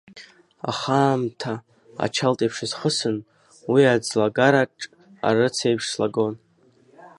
Аха 0.69 0.93
аамҭа, 1.05 1.53
ачалт 2.05 2.39
еиԥш 2.41 2.57
исхысын, 2.65 3.17
уи 3.71 3.83
аӡлагараҿ 3.93 4.77
арыц 5.27 5.57
еиԥш 5.67 5.85
слаган. 5.91 6.35